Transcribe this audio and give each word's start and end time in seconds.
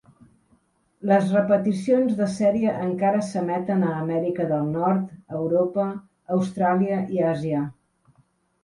Les 1.09 1.27
repeticions 1.35 2.15
de 2.21 2.29
sèrie 2.37 2.73
encara 2.87 3.21
s'emeten 3.27 3.85
a 3.91 3.93
Amèrica 3.99 4.49
del 4.55 4.67
Nord, 4.79 5.05
Europa, 5.43 5.87
Austràlia 6.41 7.01
i 7.19 7.25
Àsia. 7.37 7.63